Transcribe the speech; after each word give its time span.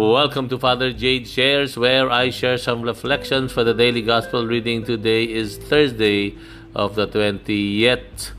Welcome 0.00 0.48
to 0.48 0.58
Father 0.58 0.94
Jade 0.94 1.28
Shares, 1.28 1.76
where 1.76 2.10
I 2.10 2.30
share 2.30 2.56
some 2.56 2.80
reflections 2.80 3.52
for 3.52 3.64
the 3.64 3.74
daily 3.74 4.00
gospel 4.00 4.46
reading. 4.46 4.82
Today 4.82 5.24
is 5.24 5.58
Thursday 5.58 6.36
of 6.74 6.94
the 6.94 7.06
20th 7.06 8.30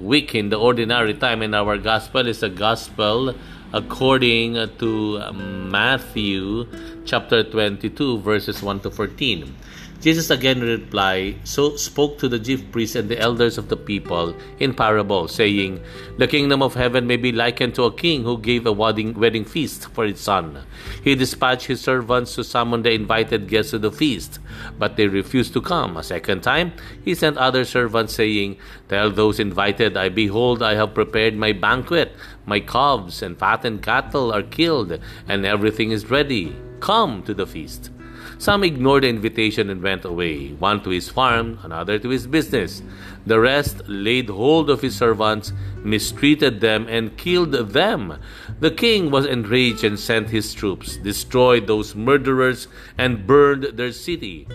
week 0.00 0.34
in 0.34 0.48
the 0.48 0.56
ordinary 0.56 1.12
time, 1.12 1.42
and 1.42 1.54
our 1.54 1.76
gospel 1.76 2.26
is 2.26 2.42
a 2.42 2.48
gospel 2.48 3.34
according 3.74 4.54
to 4.78 5.32
Matthew 5.34 6.66
chapter 7.04 7.44
22, 7.44 8.20
verses 8.20 8.62
1 8.62 8.80
to 8.80 8.90
14. 8.90 9.54
Jesus 10.02 10.30
again 10.30 10.60
replied, 10.60 11.36
so 11.44 11.76
spoke 11.76 12.18
to 12.18 12.28
the 12.28 12.40
chief 12.40 12.72
priests 12.72 12.96
and 12.96 13.08
the 13.08 13.20
elders 13.20 13.56
of 13.56 13.68
the 13.68 13.76
people 13.76 14.34
in 14.58 14.74
parable, 14.74 15.28
saying, 15.28 15.80
The 16.18 16.26
kingdom 16.26 16.60
of 16.60 16.74
heaven 16.74 17.06
may 17.06 17.16
be 17.16 17.30
likened 17.30 17.76
to 17.76 17.84
a 17.84 17.94
king 17.94 18.24
who 18.24 18.36
gave 18.36 18.66
a 18.66 18.72
wedding, 18.72 19.14
wedding 19.14 19.44
feast 19.44 19.88
for 19.90 20.04
his 20.04 20.18
son. 20.18 20.66
He 21.04 21.14
dispatched 21.14 21.66
his 21.66 21.80
servants 21.80 22.34
to 22.34 22.42
summon 22.42 22.82
the 22.82 22.90
invited 22.90 23.46
guests 23.46 23.70
to 23.70 23.78
the 23.78 23.92
feast, 23.92 24.40
but 24.76 24.96
they 24.96 25.06
refused 25.06 25.52
to 25.52 25.60
come. 25.60 25.96
A 25.96 26.02
second 26.02 26.42
time, 26.42 26.72
he 27.04 27.14
sent 27.14 27.38
other 27.38 27.64
servants, 27.64 28.14
saying, 28.14 28.56
Tell 28.88 29.08
those 29.08 29.38
invited, 29.38 29.96
I 29.96 30.08
behold, 30.08 30.64
I 30.64 30.74
have 30.74 30.94
prepared 30.94 31.36
my 31.36 31.52
banquet. 31.52 32.16
My 32.44 32.58
calves 32.58 33.22
and 33.22 33.38
fattened 33.38 33.84
cattle 33.84 34.32
are 34.32 34.42
killed, 34.42 34.98
and 35.28 35.46
everything 35.46 35.92
is 35.92 36.10
ready. 36.10 36.56
Come 36.80 37.22
to 37.22 37.34
the 37.34 37.46
feast. 37.46 37.92
Some 38.42 38.64
ignored 38.64 39.04
the 39.04 39.08
invitation 39.08 39.70
and 39.70 39.80
went 39.80 40.04
away, 40.04 40.48
one 40.58 40.82
to 40.82 40.90
his 40.90 41.08
farm, 41.08 41.60
another 41.62 42.00
to 42.00 42.08
his 42.08 42.26
business. 42.26 42.82
The 43.24 43.38
rest 43.38 43.82
laid 43.86 44.28
hold 44.30 44.68
of 44.68 44.80
his 44.80 44.96
servants, 44.96 45.52
mistreated 45.84 46.60
them, 46.60 46.88
and 46.88 47.16
killed 47.16 47.52
them. 47.52 48.18
The 48.58 48.72
king 48.72 49.12
was 49.12 49.26
enraged 49.26 49.84
and 49.84 49.96
sent 49.96 50.30
his 50.30 50.54
troops, 50.54 50.96
destroyed 50.96 51.68
those 51.68 51.94
murderers, 51.94 52.66
and 52.98 53.28
burned 53.28 53.78
their 53.78 53.92
city. 53.92 54.48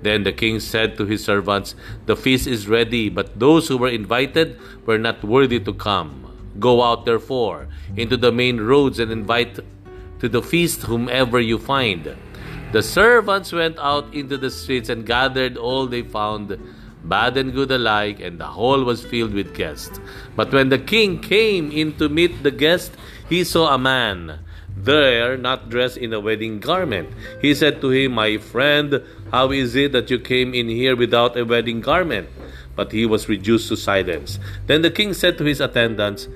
Then 0.00 0.22
the 0.22 0.32
king 0.32 0.58
said 0.58 0.96
to 0.96 1.04
his 1.04 1.22
servants, 1.22 1.74
The 2.06 2.16
feast 2.16 2.46
is 2.46 2.66
ready, 2.66 3.10
but 3.10 3.38
those 3.38 3.68
who 3.68 3.76
were 3.76 3.92
invited 3.92 4.58
were 4.86 4.96
not 4.96 5.22
worthy 5.22 5.60
to 5.60 5.74
come. 5.74 6.32
Go 6.58 6.80
out, 6.80 7.04
therefore, 7.04 7.68
into 7.94 8.16
the 8.16 8.32
main 8.32 8.58
roads 8.58 8.98
and 8.98 9.12
invite 9.12 9.60
to 10.20 10.30
the 10.30 10.40
feast 10.40 10.84
whomever 10.84 11.38
you 11.38 11.58
find. 11.58 12.16
The 12.74 12.82
servants 12.82 13.52
went 13.52 13.78
out 13.78 14.12
into 14.12 14.36
the 14.36 14.50
streets 14.50 14.88
and 14.88 15.06
gathered 15.06 15.56
all 15.56 15.86
they 15.86 16.02
found, 16.02 16.58
bad 17.04 17.36
and 17.36 17.54
good 17.54 17.70
alike, 17.70 18.18
and 18.18 18.40
the 18.40 18.50
hall 18.50 18.82
was 18.82 19.06
filled 19.06 19.32
with 19.32 19.54
guests. 19.54 20.00
But 20.34 20.50
when 20.50 20.70
the 20.70 20.82
king 20.82 21.20
came 21.20 21.70
in 21.70 21.94
to 21.98 22.08
meet 22.08 22.42
the 22.42 22.50
guests, 22.50 22.90
he 23.28 23.44
saw 23.44 23.72
a 23.72 23.78
man 23.78 24.40
there 24.76 25.36
not 25.36 25.70
dressed 25.70 25.98
in 25.98 26.12
a 26.12 26.18
wedding 26.18 26.58
garment. 26.58 27.10
He 27.40 27.54
said 27.54 27.80
to 27.80 27.90
him, 27.90 28.14
My 28.18 28.38
friend, 28.38 29.04
how 29.30 29.52
is 29.52 29.76
it 29.76 29.92
that 29.92 30.10
you 30.10 30.18
came 30.18 30.52
in 30.52 30.68
here 30.68 30.96
without 30.96 31.36
a 31.36 31.44
wedding 31.44 31.80
garment? 31.80 32.28
But 32.74 32.90
he 32.90 33.06
was 33.06 33.28
reduced 33.28 33.68
to 33.68 33.76
silence. 33.76 34.40
Then 34.66 34.82
the 34.82 34.90
king 34.90 35.14
said 35.14 35.38
to 35.38 35.44
his 35.44 35.60
attendants, 35.60 36.26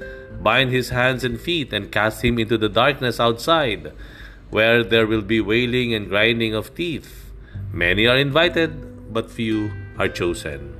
Bind 0.41 0.71
his 0.71 0.91
hands 0.91 1.25
and 1.25 1.41
feet 1.41 1.73
and 1.73 1.91
cast 1.91 2.25
him 2.25 2.39
into 2.39 2.57
the 2.57 2.69
darkness 2.69 3.19
outside 3.19 3.91
where 4.49 4.81
there 4.81 5.05
will 5.05 5.25
be 5.25 5.41
wailing 5.41 5.93
and 5.93 6.09
grinding 6.09 6.55
of 6.55 6.73
teeth. 6.73 7.33
Many 7.73 8.09
are 8.09 8.17
invited, 8.17 8.73
but 9.13 9.29
few 9.29 9.69
are 10.01 10.09
chosen. 10.09 10.79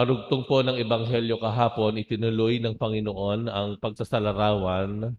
Arugtong 0.00 0.48
po 0.48 0.64
ng 0.64 0.80
Ebanghelyo 0.80 1.36
kahapon, 1.36 2.00
itinuloy 2.00 2.56
ng 2.58 2.80
Panginoon 2.80 3.52
ang 3.52 3.76
pagsasalarawan 3.76 5.12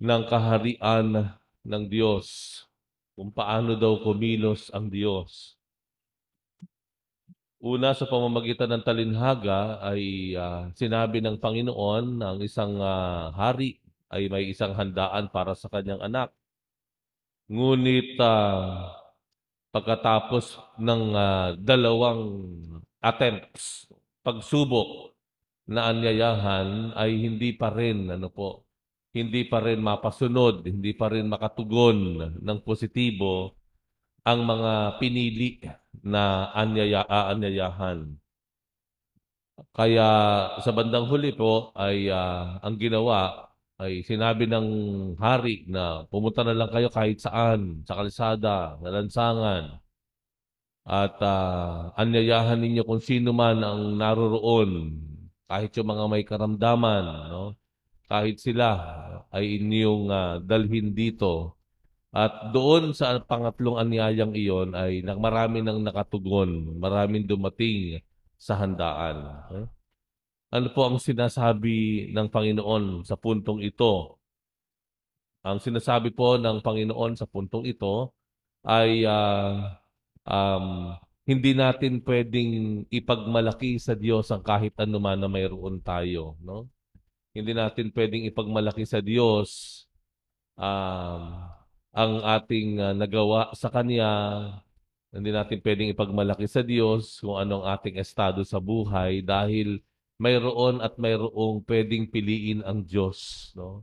ng 0.00 0.22
kaharian 0.26 1.30
ng 1.62 1.82
Diyos, 1.86 2.26
kung 3.14 3.30
paano 3.30 3.76
daw 3.76 4.02
kumilos 4.02 4.72
ang 4.74 4.90
Diyos. 4.90 5.59
Una 7.60 7.92
sa 7.92 8.08
pamamagitan 8.08 8.72
ng 8.72 8.80
talinhaga 8.80 9.84
ay 9.84 10.32
uh, 10.32 10.72
sinabi 10.72 11.20
ng 11.20 11.36
Panginoon 11.36 12.16
na 12.16 12.32
ang 12.32 12.40
isang 12.40 12.80
uh, 12.80 13.36
hari 13.36 13.76
ay 14.08 14.32
may 14.32 14.48
isang 14.48 14.72
handaan 14.72 15.28
para 15.28 15.52
sa 15.52 15.68
kanyang 15.68 16.00
anak. 16.00 16.32
Ngunit 17.52 18.16
uh, 18.16 18.96
pagkatapos 19.76 20.56
ng 20.80 21.02
uh, 21.12 21.48
dalawang 21.60 22.24
attempts, 22.96 23.92
pagsubok 24.24 25.12
na 25.68 25.92
anyayahan 25.92 26.96
ay 26.96 27.12
hindi 27.12 27.52
pa 27.52 27.68
rin 27.76 28.08
ano 28.08 28.32
po, 28.32 28.64
hindi 29.12 29.44
pa 29.44 29.60
rin 29.60 29.84
mapasunod, 29.84 30.64
hindi 30.64 30.96
pa 30.96 31.12
rin 31.12 31.28
makatugon 31.28 32.40
ng 32.40 32.58
positibo 32.64 33.52
ang 34.24 34.48
mga 34.48 34.96
pinili 34.96 35.60
na 36.04 36.50
anyaya, 36.56 37.04
aanyayahan. 37.08 38.20
Kaya 39.76 40.08
sa 40.64 40.70
bandang 40.72 41.06
huli 41.06 41.36
po 41.36 41.70
ay 41.76 42.08
uh, 42.08 42.58
ang 42.64 42.76
ginawa 42.80 43.50
ay 43.80 44.04
sinabi 44.04 44.44
ng 44.44 44.68
hari 45.16 45.64
na 45.68 46.04
pumunta 46.08 46.44
na 46.44 46.52
lang 46.52 46.68
kayo 46.68 46.88
kahit 46.92 47.20
saan, 47.20 47.80
sa 47.88 47.96
kalsada, 47.96 48.76
sa 48.76 48.88
lansangan. 48.92 49.80
At 50.84 51.16
uh, 51.22 51.92
anyayahan 51.96 52.60
ninyo 52.60 52.82
kung 52.84 53.00
sino 53.00 53.32
man 53.32 53.60
ang 53.64 53.96
naroroon, 53.96 55.00
kahit 55.48 55.72
yung 55.80 55.88
mga 55.92 56.04
may 56.12 56.24
karamdaman, 56.28 57.04
no? 57.32 57.56
kahit 58.10 58.42
sila 58.42 58.68
ay 59.30 59.60
inyong 59.62 60.04
uh, 60.10 60.34
dalhin 60.42 60.92
dito 60.92 61.59
at 62.10 62.50
doon 62.50 62.90
sa 62.90 63.22
pangatlong 63.22 63.78
anyayang 63.78 64.34
iyon 64.34 64.74
ay 64.74 65.06
marami 65.14 65.62
nang 65.62 65.78
nakatugon, 65.78 66.74
maraming 66.82 67.22
dumating 67.22 68.02
sa 68.34 68.58
handaan. 68.58 69.46
Ano 70.50 70.66
po 70.74 70.90
ang 70.90 70.98
sinasabi 70.98 72.10
ng 72.10 72.26
Panginoon 72.26 73.06
sa 73.06 73.14
puntong 73.14 73.62
ito? 73.62 74.18
Ang 75.46 75.62
sinasabi 75.62 76.10
po 76.10 76.34
ng 76.34 76.58
Panginoon 76.58 77.14
sa 77.14 77.30
puntong 77.30 77.62
ito 77.70 78.10
ay 78.66 79.06
uh, 79.06 79.70
um, 80.26 80.98
hindi 81.30 81.54
natin 81.54 82.02
pwedeng 82.02 82.84
ipagmalaki 82.90 83.78
sa 83.78 83.94
Diyos 83.94 84.34
ang 84.34 84.42
kahit 84.42 84.74
anuman 84.82 85.14
na 85.14 85.30
mayroon 85.30 85.78
tayo. 85.78 86.34
No? 86.42 86.66
Hindi 87.30 87.54
natin 87.54 87.94
pwedeng 87.94 88.26
ipagmalaki 88.26 88.82
sa 88.82 88.98
Diyos 88.98 89.86
um, 90.58 91.46
ang 91.90 92.22
ating 92.22 92.78
uh, 92.78 92.94
nagawa 92.94 93.50
sa 93.54 93.70
Kanya. 93.70 94.10
Hindi 95.10 95.34
natin 95.34 95.58
pwedeng 95.58 95.90
ipagmalaki 95.90 96.46
sa 96.46 96.62
Diyos 96.62 97.18
kung 97.18 97.34
anong 97.34 97.66
ating 97.66 97.98
estado 97.98 98.46
sa 98.46 98.62
buhay 98.62 99.26
dahil 99.26 99.82
mayroon 100.22 100.78
at 100.78 100.94
mayroong 100.94 101.66
pwedeng 101.66 102.06
piliin 102.06 102.62
ang 102.62 102.86
Diyos. 102.86 103.50
No? 103.58 103.82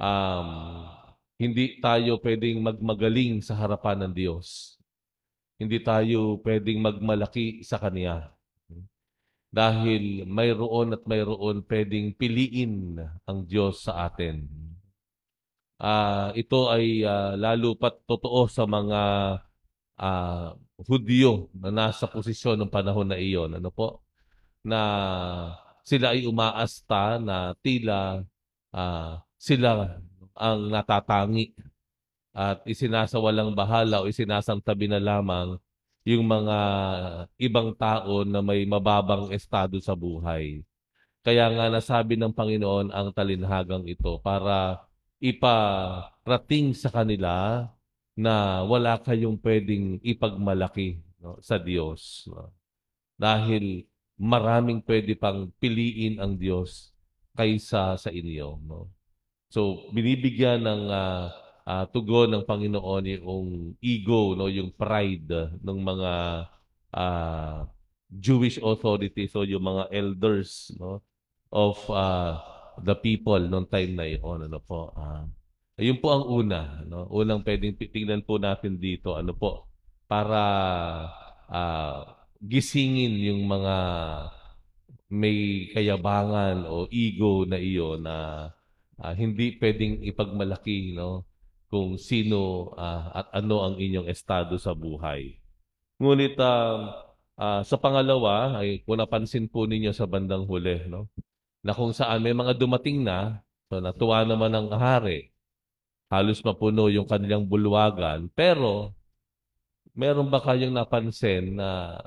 Um, 0.00 0.88
hindi 1.36 1.76
tayo 1.84 2.16
pwedeng 2.24 2.64
magmagaling 2.64 3.44
sa 3.44 3.60
harapan 3.60 4.08
ng 4.08 4.12
Diyos. 4.16 4.80
Hindi 5.60 5.84
tayo 5.84 6.40
pwedeng 6.40 6.80
magmalaki 6.80 7.60
sa 7.60 7.76
Kanya. 7.76 8.32
Dahil 9.52 10.24
mayroon 10.24 10.96
at 10.96 11.04
mayroon 11.04 11.60
pwedeng 11.68 12.16
piliin 12.16 13.00
ang 13.28 13.38
Diyos 13.44 13.84
sa 13.84 14.08
atin 14.08 14.67
uh, 15.82 16.30
ito 16.34 16.70
ay 16.70 17.02
uh, 17.06 17.34
lalo 17.38 17.74
pat 17.78 17.98
totoo 18.06 18.46
sa 18.50 18.64
mga 18.66 19.00
uh, 19.98 20.48
Hudyo 20.78 21.50
na 21.58 21.74
nasa 21.74 22.06
posisyon 22.06 22.54
ng 22.54 22.70
panahon 22.70 23.10
na 23.10 23.18
iyon. 23.18 23.58
Ano 23.58 23.74
po? 23.74 23.98
Na 24.62 24.78
sila 25.82 26.14
ay 26.14 26.22
umaasta 26.22 27.18
na 27.18 27.50
tila 27.58 28.22
uh, 28.70 29.18
sila 29.34 29.98
ang 30.38 30.70
natatangi 30.70 31.50
at 32.30 32.62
isinasawalang 32.62 33.58
bahala 33.58 34.02
o 34.02 34.06
isinasantabi 34.06 34.86
na 34.86 35.02
lamang 35.02 35.58
yung 36.06 36.22
mga 36.22 36.58
ibang 37.42 37.74
tao 37.74 38.22
na 38.22 38.38
may 38.38 38.62
mababang 38.62 39.34
estado 39.34 39.82
sa 39.82 39.98
buhay. 39.98 40.62
Kaya 41.26 41.50
nga 41.50 41.66
nasabi 41.68 42.14
ng 42.14 42.30
Panginoon 42.30 42.94
ang 42.94 43.10
talinhagang 43.10 43.82
ito 43.84 44.22
para 44.22 44.87
iparating 45.18 46.74
sa 46.74 46.90
kanila 46.90 47.66
na 48.18 48.66
wala 48.66 48.98
kayong 48.98 49.38
pwedeng 49.42 50.02
ipagmalaki 50.02 50.98
no, 51.22 51.38
sa 51.38 51.58
Diyos. 51.58 52.26
No? 52.30 52.50
Dahil 53.18 53.86
maraming 54.18 54.82
pwede 54.82 55.14
pang 55.14 55.50
piliin 55.62 56.18
ang 56.18 56.34
Diyos 56.34 56.90
kaysa 57.38 57.94
sa 57.94 58.10
inyo. 58.10 58.58
No? 58.66 58.90
So, 59.50 59.90
binibigyan 59.94 60.66
ng 60.66 60.82
uh, 60.90 61.30
uh, 61.62 61.84
tugon 61.94 62.34
ng 62.34 62.44
Panginoon 62.44 63.04
yung 63.22 63.78
ego, 63.78 64.34
no, 64.34 64.50
yung 64.50 64.74
pride 64.74 65.56
ng 65.62 65.78
mga 65.78 66.12
uh, 66.92 67.58
Jewish 68.08 68.56
authorities 68.58 69.36
o 69.36 69.44
yung 69.44 69.62
mga 69.62 69.92
elders 69.92 70.72
no, 70.80 71.04
of 71.52 71.76
uh, 71.92 72.40
the 72.84 72.96
people 72.98 73.40
noong 73.40 73.68
time 73.70 73.92
na 73.98 74.06
iyon. 74.06 74.46
Ano 74.46 74.58
po? 74.62 74.92
Ah, 74.94 75.26
ayun 75.78 75.98
po 76.02 76.08
ang 76.14 76.24
una. 76.26 76.82
No? 76.86 77.08
Unang 77.10 77.42
pwedeng 77.46 77.76
tingnan 77.78 78.26
po 78.26 78.36
natin 78.36 78.78
dito. 78.78 79.14
Ano 79.14 79.34
po? 79.34 79.70
Para 80.08 80.42
ah, 81.48 82.18
gisingin 82.42 83.18
yung 83.18 83.42
mga 83.50 83.76
may 85.08 85.68
kayabangan 85.72 86.68
o 86.68 86.84
ego 86.92 87.48
na 87.48 87.56
iyo 87.56 87.96
na 87.96 88.48
ah, 89.00 89.14
hindi 89.16 89.56
pwedeng 89.56 90.04
ipagmalaki 90.04 90.92
no 90.92 91.24
kung 91.72 91.96
sino 91.96 92.72
ah, 92.76 93.24
at 93.24 93.26
ano 93.44 93.64
ang 93.64 93.74
inyong 93.80 94.08
estado 94.08 94.56
sa 94.60 94.76
buhay. 94.76 95.40
Ngunit 95.98 96.36
um, 96.38 96.92
ah, 97.40 97.62
sa 97.64 97.76
pangalawa 97.80 98.60
ay 98.60 98.84
kung 98.84 99.00
napansin 99.00 99.48
po 99.48 99.64
ninyo 99.64 99.90
sa 99.96 100.04
bandang 100.04 100.44
huli 100.44 100.84
no 100.86 101.08
na 101.64 101.72
kung 101.74 101.92
saan 101.92 102.22
may 102.22 102.34
mga 102.34 102.54
dumating 102.56 103.02
na 103.02 103.42
so 103.68 103.78
natuwa 103.82 104.24
naman 104.24 104.52
ang 104.54 104.68
hari 104.74 105.30
halos 106.08 106.40
mapuno 106.40 106.88
yung 106.88 107.04
kanilang 107.04 107.44
bulwagan 107.44 108.30
pero 108.32 108.96
meron 109.98 110.30
ba 110.30 110.38
kayong 110.38 110.74
napansin 110.74 111.58
na 111.58 111.98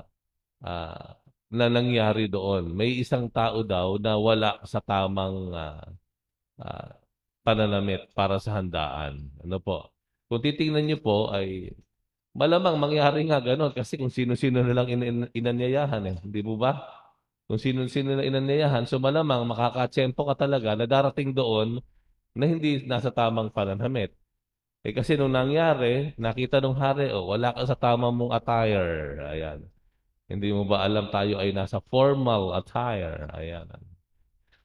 ah, 0.64 1.20
na 1.52 1.68
nangyari 1.68 2.26
doon. 2.32 2.72
May 2.72 2.96
isang 3.04 3.28
tao 3.28 3.60
daw 3.60 4.00
na 4.00 4.16
wala 4.16 4.56
sa 4.64 4.80
tamang 4.80 5.52
ah, 5.52 5.84
ah, 6.64 6.90
pananamit 7.44 8.08
para 8.16 8.40
sa 8.40 8.56
handaan. 8.56 9.28
Ano 9.44 9.60
po? 9.60 9.92
Kung 10.32 10.40
titingnan 10.40 10.88
niyo 10.88 10.98
po 11.04 11.28
ay 11.28 11.76
malamang 12.32 12.80
mangyari 12.80 13.28
nga 13.28 13.44
ganon 13.44 13.76
kasi 13.76 14.00
kung 14.00 14.08
sino-sino 14.08 14.64
na 14.64 14.72
lang 14.72 14.88
in- 14.88 15.04
in- 15.04 15.32
inanyayahan 15.36 16.04
eh. 16.08 16.16
Hindi 16.24 16.40
mo 16.40 16.56
ba? 16.56 16.80
Kung 17.50 17.58
sino-sino 17.60 18.16
na 18.16 18.24
inanyayahan, 18.24 18.86
so 18.86 18.96
malamang 19.02 19.44
makakatsempo 19.44 20.24
ka 20.32 20.46
talaga 20.46 20.78
na 20.78 20.86
darating 20.86 21.34
doon 21.34 21.82
na 22.32 22.44
hindi 22.48 22.86
nasa 22.88 23.12
tamang 23.12 23.52
pananamit. 23.52 24.14
Eh 24.82 24.90
kasi 24.90 25.14
nung 25.14 25.30
nangyari, 25.30 26.10
nakita 26.18 26.58
nung 26.58 26.74
hari, 26.74 27.12
oh, 27.14 27.30
wala 27.30 27.54
ka 27.54 27.62
sa 27.68 27.78
tamang 27.78 28.14
mong 28.18 28.32
attire. 28.34 29.20
Ayan. 29.30 29.60
Hindi 30.26 30.48
mo 30.50 30.64
ba 30.64 30.82
alam 30.82 31.12
tayo 31.12 31.38
ay 31.38 31.54
nasa 31.54 31.78
formal 31.86 32.56
attire? 32.56 33.30
Ayan. 33.36 33.68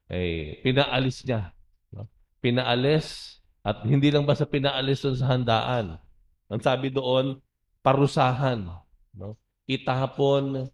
Eh, 0.08 0.64
pinaalis 0.64 1.28
niya. 1.28 1.52
No? 1.92 2.08
Pinaalis 2.40 3.38
at 3.68 3.84
hindi 3.84 4.08
lang 4.08 4.24
basta 4.24 4.48
pinaalis 4.48 5.04
doon 5.04 5.18
sa 5.20 5.28
handaan. 5.36 6.00
Ang 6.48 6.62
sabi 6.64 6.88
doon, 6.88 7.44
parusahan. 7.84 8.64
No? 9.12 9.36
Itapon 9.68 10.72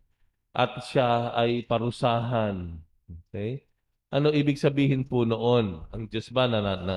at 0.53 0.85
siya 0.85 1.33
ay 1.33 1.65
parusahan. 1.65 2.77
Okay? 3.29 3.65
Ano 4.13 4.29
ibig 4.29 4.61
sabihin 4.61 5.09
po 5.09 5.25
noon? 5.25 5.81
Ang 5.89 6.05
Diyos 6.05 6.29
ba 6.29 6.45
na, 6.45 6.61
na, 6.61 6.73
na 6.77 6.95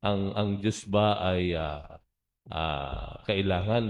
ang 0.00 0.32
ang 0.32 0.50
Diyos 0.56 0.88
ba 0.88 1.20
ay 1.20 1.52
ah, 1.52 2.00
ah, 2.48 3.20
kailangan 3.28 3.84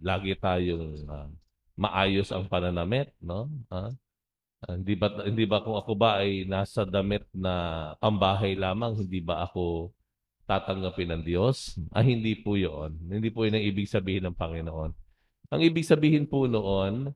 lagi 0.00 0.32
tayong 0.40 1.04
ah, 1.12 1.28
maayos 1.76 2.32
ang 2.32 2.48
pananamit, 2.48 3.12
no? 3.20 3.52
Ah, 3.68 3.92
hindi 4.72 4.96
ba 4.96 5.12
hindi 5.28 5.44
ba 5.44 5.60
kung 5.60 5.76
ako 5.76 5.92
ba 5.92 6.24
ay 6.24 6.48
nasa 6.48 6.88
damit 6.88 7.28
na 7.36 7.92
pambahay 8.00 8.56
lamang, 8.56 8.96
hindi 9.04 9.20
ba 9.20 9.44
ako 9.44 9.92
tatanggapin 10.48 11.12
ng 11.12 11.22
Diyos? 11.28 11.76
Ah, 11.92 12.00
hindi 12.00 12.32
po 12.40 12.56
'yon. 12.56 12.96
Hindi 13.04 13.28
po 13.28 13.44
'yun 13.44 13.60
ang 13.60 13.66
ibig 13.68 13.90
sabihin 13.90 14.24
ng 14.30 14.36
Panginoon. 14.38 14.90
Ang 15.52 15.60
ibig 15.62 15.84
sabihin 15.84 16.24
po 16.24 16.48
noon 16.48 17.12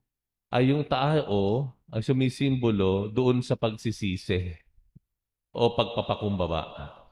ay 0.50 0.74
yung 0.74 0.82
tao 0.82 1.70
ay 1.90 2.02
sumisimbolo 2.02 3.10
doon 3.10 3.42
sa 3.42 3.54
pagsisisi 3.54 4.50
o 5.54 5.74
pagpapakumbaba. 5.74 6.62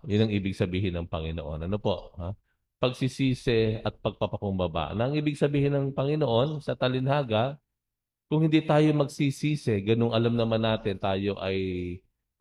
Yun 0.06 0.26
ang 0.26 0.32
ibig 0.34 0.54
sabihin 0.54 0.94
ng 0.94 1.06
Panginoon. 1.10 1.66
Ano 1.66 1.78
po? 1.78 2.14
Ha? 2.18 2.34
Pagsisisi 2.78 3.82
at 3.82 3.98
pagpapakumbaba. 3.98 4.94
Na 4.94 5.10
ang 5.10 5.14
ibig 5.18 5.34
sabihin 5.34 5.74
ng 5.74 5.86
Panginoon 5.90 6.62
sa 6.62 6.78
talinhaga, 6.78 7.58
kung 8.30 8.46
hindi 8.46 8.62
tayo 8.62 8.86
magsisisi, 8.94 9.82
ganung 9.82 10.12
alam 10.14 10.36
naman 10.38 10.62
natin 10.62 11.00
tayo 11.00 11.34
ay 11.42 11.58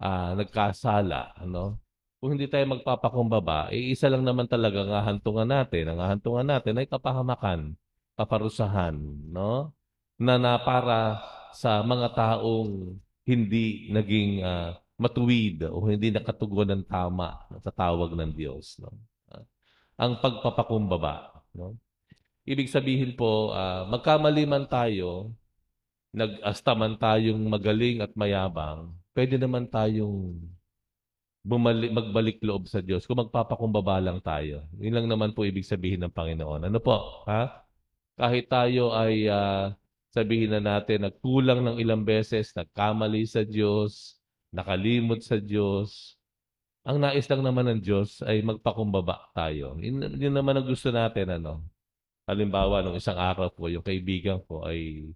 ah, 0.02 0.38
nagkasala. 0.38 1.38
Ano? 1.42 1.82
Kung 2.18 2.34
hindi 2.38 2.50
tayo 2.50 2.66
magpapakumbaba, 2.74 3.70
eh, 3.70 3.94
isa 3.94 4.10
lang 4.10 4.26
naman 4.26 4.50
talaga 4.50 4.82
ang 4.82 4.94
hahantungan 4.94 5.50
natin. 5.50 5.94
Ang 5.94 6.00
hahantungan 6.02 6.46
natin 6.50 6.82
ay 6.82 6.86
kapahamakan, 6.90 7.78
kaparusahan. 8.18 8.98
No? 9.30 9.77
Na, 10.18 10.42
na 10.42 10.58
para 10.58 11.22
sa 11.54 11.82
mga 11.86 12.14
taong 12.14 12.98
hindi 13.28 13.92
naging 13.94 14.42
ah, 14.42 14.78
matuwid 14.98 15.70
o 15.70 15.86
hindi 15.86 16.10
nakatugon 16.10 16.74
ng 16.74 16.84
tama 16.90 17.38
sa 17.62 17.70
tawag 17.70 18.18
ng 18.18 18.32
Diyos. 18.34 18.82
No? 18.82 18.94
Ah, 19.30 19.46
ang 20.02 20.18
pagpapakumbaba. 20.18 21.44
No? 21.54 21.78
Ibig 22.48 22.72
sabihin 22.72 23.14
po, 23.14 23.54
ah, 23.54 23.86
magkamali 23.86 24.48
man 24.50 24.66
tayo, 24.66 25.36
nag-asta 26.16 26.74
man 26.74 26.98
tayong 26.98 27.44
magaling 27.46 28.02
at 28.02 28.16
mayabang, 28.18 28.96
pwede 29.14 29.38
naman 29.38 29.70
tayong 29.70 30.40
bumalik, 31.46 31.92
magbalik 31.94 32.38
loob 32.42 32.66
sa 32.66 32.82
Diyos 32.82 33.06
kung 33.06 33.22
magpapakumbaba 33.22 34.02
lang 34.02 34.20
tayo. 34.24 34.66
Yun 34.82 34.96
lang 34.98 35.08
naman 35.08 35.32
po 35.38 35.46
ibig 35.46 35.68
sabihin 35.68 36.04
ng 36.04 36.14
Panginoon. 36.16 36.68
Ano 36.68 36.80
po? 36.82 37.24
Ha? 37.30 37.68
Kahit 38.18 38.50
tayo 38.50 38.96
ay 38.98 39.30
ah, 39.30 39.78
sabihin 40.12 40.56
na 40.56 40.62
natin 40.62 41.08
nagkulang 41.08 41.64
ng 41.64 41.76
ilang 41.82 42.04
beses, 42.08 42.52
nagkamali 42.56 43.28
sa 43.28 43.44
Diyos, 43.44 44.18
nakalimot 44.56 45.22
sa 45.24 45.38
Diyos. 45.40 46.16
Ang 46.88 47.04
nais 47.04 47.28
lang 47.28 47.44
naman 47.44 47.68
ng 47.68 47.80
Diyos 47.84 48.24
ay 48.24 48.40
magpakumbaba 48.44 49.32
tayo. 49.36 49.76
Yun, 49.76 50.16
yun 50.16 50.36
naman 50.36 50.56
ang 50.56 50.68
gusto 50.68 50.88
natin. 50.88 51.36
Ano? 51.36 51.68
Halimbawa, 52.24 52.80
nung 52.80 52.96
isang 52.96 53.20
araw 53.20 53.52
po, 53.52 53.68
yung 53.68 53.84
kaibigan 53.84 54.40
ko 54.48 54.64
ay 54.64 55.12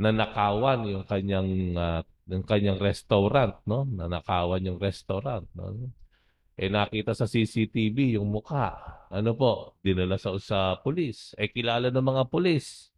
nanakawan 0.00 0.88
yung 0.88 1.04
kanyang 1.04 1.76
ah, 1.76 2.02
yung 2.30 2.46
kanyang 2.46 2.78
restaurant, 2.78 3.58
no? 3.66 3.84
Nanakawan 3.84 4.62
yung 4.64 4.78
restaurant, 4.78 5.44
no? 5.52 5.90
Eh 6.54 6.70
nakita 6.70 7.16
sa 7.16 7.26
CCTV 7.26 8.20
yung 8.20 8.30
mukha. 8.30 8.76
Ano 9.10 9.34
po? 9.34 9.74
Dinala 9.82 10.20
sa 10.20 10.36
sa 10.38 10.78
pulis. 10.78 11.34
Eh 11.40 11.50
kilala 11.50 11.90
ng 11.90 12.04
mga 12.04 12.22
pulis, 12.30 12.92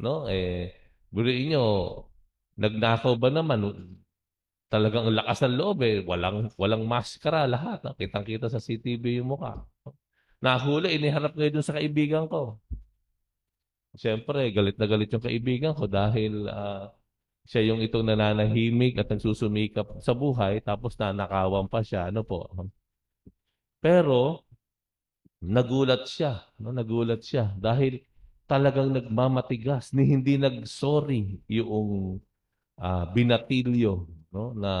no? 0.00 0.26
Eh 0.26 0.74
buriin 1.12 1.54
nyo, 1.54 1.64
nagnakaw 2.56 3.14
ba 3.18 3.28
naman? 3.28 3.60
Talagang 4.70 5.10
ang 5.10 5.18
lakas 5.18 5.42
ng 5.42 5.58
loob 5.58 5.82
eh. 5.82 5.98
Walang, 6.06 6.54
walang 6.54 6.86
maskara 6.86 7.42
lahat. 7.50 7.82
No? 7.82 7.98
Kitang-kita 7.98 8.46
sa 8.46 8.62
CCTV 8.62 9.18
yung 9.18 9.34
mukha. 9.34 9.66
Nahuli, 10.38 10.94
iniharap 10.94 11.34
ngayon 11.34 11.58
dun 11.58 11.66
sa 11.66 11.74
kaibigan 11.74 12.30
ko. 12.30 12.62
Siyempre, 13.98 14.54
galit 14.54 14.78
na 14.78 14.86
galit 14.86 15.10
yung 15.10 15.26
kaibigan 15.26 15.74
ko 15.74 15.90
dahil 15.90 16.46
ah, 16.46 16.94
siya 17.50 17.74
yung 17.74 17.82
itong 17.82 18.06
nananahimik 18.06 18.94
at 19.02 19.10
nagsusumikap 19.10 19.98
sa 19.98 20.14
buhay 20.14 20.62
tapos 20.62 20.94
nanakawan 20.94 21.66
pa 21.66 21.82
siya. 21.82 22.06
Ano 22.14 22.22
po? 22.22 22.46
Pero, 23.82 24.46
nagulat 25.42 26.06
siya. 26.06 26.46
No? 26.62 26.70
Nagulat 26.70 27.26
siya 27.26 27.58
dahil 27.58 27.98
talagang 28.50 28.90
nagmamatigas 28.90 29.94
ni 29.94 30.10
hindi 30.10 30.34
nag-sorry 30.34 31.38
yung 31.46 32.18
ah, 32.74 33.06
binatilyo 33.06 34.10
no 34.34 34.50
na 34.58 34.74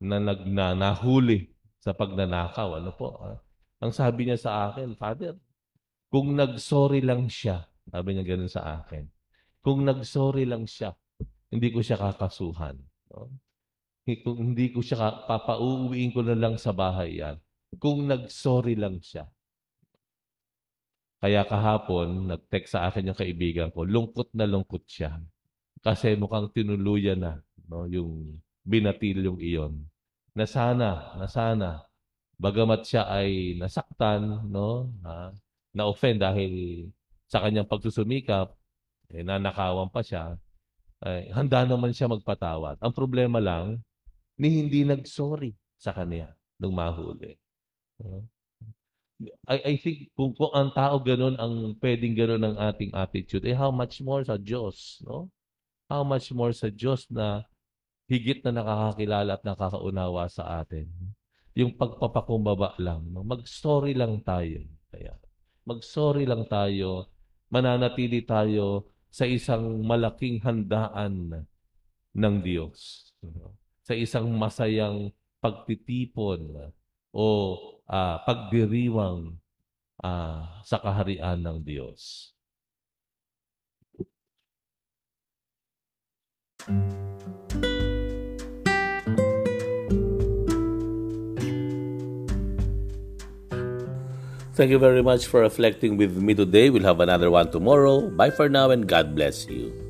na 0.00 0.16
nag 0.16 0.40
na, 0.48 0.72
nahuli 0.72 1.52
sa 1.84 1.92
pagnanakaw 1.92 2.80
ano 2.80 2.88
po 2.96 3.12
ah. 3.20 3.36
ang 3.84 3.92
sabi 3.92 4.24
niya 4.24 4.40
sa 4.40 4.72
akin 4.72 4.96
father 4.96 5.36
kung 6.08 6.32
nag-sorry 6.32 7.04
lang 7.04 7.28
siya 7.28 7.68
sabi 7.92 8.16
niya 8.16 8.24
ganun 8.24 8.48
sa 8.48 8.80
akin 8.80 9.04
kung 9.60 9.84
nag-sorry 9.84 10.48
lang 10.48 10.64
siya 10.64 10.96
hindi 11.52 11.68
ko 11.68 11.84
siya 11.84 12.00
kakasuhan 12.00 12.80
no 13.12 13.36
kung 14.24 14.56
hindi 14.56 14.72
ko 14.72 14.80
siya 14.80 15.28
papauuwiin 15.28 16.16
ko 16.16 16.24
na 16.24 16.32
lang 16.32 16.56
sa 16.56 16.72
bahay 16.72 17.20
yan 17.20 17.36
kung 17.76 18.08
nag-sorry 18.08 18.72
lang 18.80 18.96
siya 19.04 19.28
kaya 21.18 21.42
kahapon, 21.42 22.30
nag-text 22.30 22.78
sa 22.78 22.86
akin 22.86 23.10
yung 23.10 23.18
kaibigan 23.18 23.68
ko, 23.74 23.82
lungkot 23.82 24.30
na 24.38 24.46
lungkot 24.46 24.86
siya. 24.86 25.18
Kasi 25.82 26.14
mukhang 26.14 26.50
tinuluyan 26.54 27.18
na 27.18 27.32
no, 27.66 27.90
yung 27.90 28.38
binatilyong 28.62 29.38
iyon. 29.42 29.74
Na 30.34 30.46
sana, 30.46 31.18
na 31.18 31.26
sana, 31.26 31.82
bagamat 32.38 32.86
siya 32.86 33.10
ay 33.10 33.58
nasaktan, 33.58 34.46
no, 34.46 34.94
na, 35.02 35.34
na-offend 35.74 36.22
dahil 36.22 36.86
sa 37.26 37.42
kanyang 37.42 37.66
pagsusumikap, 37.66 38.54
eh, 39.10 39.26
nanakawan 39.26 39.90
pa 39.90 40.00
siya, 40.06 40.38
eh, 41.02 41.30
handa 41.34 41.66
naman 41.66 41.90
siya 41.90 42.06
magpatawad. 42.10 42.78
Ang 42.78 42.94
problema 42.94 43.42
lang, 43.42 43.82
ni 44.38 44.62
hindi 44.62 44.86
nag-sorry 44.86 45.50
sa 45.74 45.90
kanya 45.90 46.30
nung 46.62 46.78
mahuli. 46.78 47.34
No? 47.98 48.22
I, 49.50 49.74
I 49.74 49.74
think 49.82 50.14
kung, 50.14 50.30
kung 50.38 50.54
ang 50.54 50.70
tao 50.70 51.02
ganun 51.02 51.34
ang 51.34 51.74
pwedeng 51.82 52.14
ganun 52.14 52.42
ang 52.42 52.56
ating 52.58 52.94
attitude, 52.94 53.42
eh 53.46 53.56
how 53.56 53.74
much 53.74 53.98
more 53.98 54.22
sa 54.22 54.38
Diyos, 54.38 55.02
no? 55.02 55.26
How 55.90 56.06
much 56.06 56.30
more 56.30 56.54
sa 56.54 56.70
Diyos 56.70 57.08
na 57.10 57.48
higit 58.08 58.40
na 58.40 58.52
nakakakilala 58.56 59.36
at 59.36 59.44
nakakaunawa 59.44 60.24
sa 60.32 60.64
atin. 60.64 60.88
yung 61.58 61.74
pagpapakumbaba 61.74 62.78
lang. 62.78 63.02
no? 63.10 63.26
Mag-sorry 63.26 63.90
lang 63.90 64.22
tayo. 64.22 64.62
Kaya, 64.94 65.18
mag-sorry 65.66 66.22
lang 66.22 66.46
tayo. 66.46 67.10
Mananatili 67.50 68.22
tayo 68.22 68.86
sa 69.10 69.26
isang 69.26 69.82
malaking 69.82 70.38
handaan 70.38 71.44
ng 72.14 72.34
Diyos. 72.46 73.10
no? 73.26 73.58
Sa 73.82 73.98
isang 73.98 74.30
masayang 74.38 75.10
pagtitipon 75.42 76.70
o 77.10 77.24
ah, 77.88 78.20
pagdiriwang 78.22 79.40
ah, 80.04 80.60
sa 80.62 80.78
kaharian 80.78 81.40
ng 81.40 81.58
Diyos. 81.64 82.32
Thank 94.58 94.74
you 94.74 94.82
very 94.82 95.06
much 95.06 95.30
for 95.30 95.46
reflecting 95.46 95.96
with 95.96 96.18
me 96.18 96.34
today. 96.34 96.68
We'll 96.68 96.82
have 96.82 96.98
another 96.98 97.30
one 97.30 97.50
tomorrow. 97.54 98.10
Bye 98.10 98.34
for 98.34 98.50
now 98.50 98.74
and 98.74 98.90
God 98.90 99.14
bless 99.14 99.46
you. 99.46 99.87